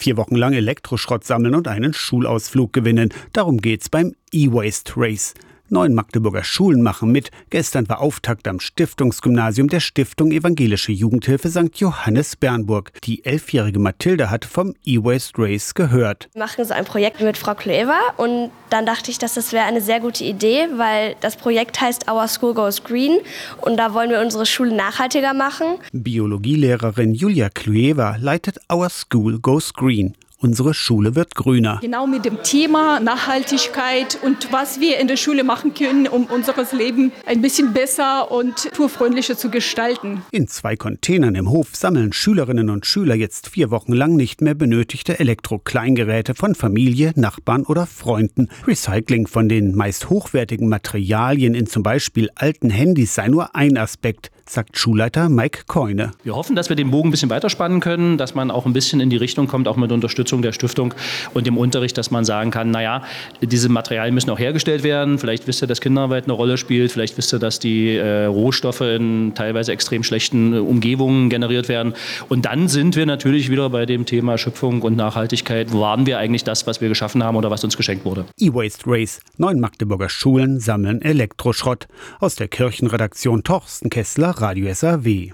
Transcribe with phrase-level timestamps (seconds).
[0.00, 3.12] Vier Wochen lang Elektroschrott sammeln und einen Schulausflug gewinnen.
[3.32, 5.34] Darum geht's beim E-Waste Race.
[5.70, 7.30] Neun Magdeburger Schulen machen mit.
[7.50, 11.76] Gestern war Auftakt am Stiftungsgymnasium der Stiftung Evangelische Jugendhilfe St.
[11.76, 12.92] Johannes Bernburg.
[13.04, 16.28] Die elfjährige Mathilde hat vom E-Waste Race gehört.
[16.32, 19.64] Wir machen so ein Projekt mit Frau Klever und dann dachte ich, dass das wäre
[19.64, 23.18] eine sehr gute Idee, weil das Projekt heißt Our School Goes Green
[23.60, 25.78] und da wollen wir unsere Schule nachhaltiger machen.
[25.92, 30.14] Biologielehrerin Julia Klueva leitet Our School Goes Green.
[30.40, 31.80] Unsere Schule wird grüner.
[31.82, 36.54] Genau mit dem Thema Nachhaltigkeit und was wir in der Schule machen können, um unser
[36.72, 40.22] Leben ein bisschen besser und naturfreundlicher zu gestalten.
[40.30, 44.54] In zwei Containern im Hof sammeln Schülerinnen und Schüler jetzt vier Wochen lang nicht mehr
[44.54, 48.48] benötigte Elektrokleingeräte von Familie, Nachbarn oder Freunden.
[48.64, 54.30] Recycling von den meist hochwertigen Materialien in zum Beispiel alten Handys sei nur ein Aspekt
[54.50, 56.12] sagt Schulleiter Mike Keune.
[56.24, 59.00] Wir hoffen, dass wir den Bogen ein bisschen weiterspannen können, dass man auch ein bisschen
[59.00, 60.94] in die Richtung kommt, auch mit Unterstützung der Stiftung
[61.34, 63.02] und dem Unterricht, dass man sagen kann, naja,
[63.42, 65.18] diese Materialien müssen auch hergestellt werden.
[65.18, 66.92] Vielleicht wisst ihr, dass Kinderarbeit eine Rolle spielt.
[66.92, 71.94] Vielleicht wisst ihr, dass die äh, Rohstoffe in teilweise extrem schlechten äh, Umgebungen generiert werden.
[72.28, 75.72] Und dann sind wir natürlich wieder bei dem Thema Schöpfung und Nachhaltigkeit.
[75.72, 78.24] Waren wir eigentlich das, was wir geschaffen haben oder was uns geschenkt wurde?
[78.38, 79.20] E-Waste Race.
[79.36, 81.86] Neun Magdeburger Schulen sammeln Elektroschrott.
[82.20, 85.26] Aus der Kirchenredaktion Torsten Kessler Radio SAW.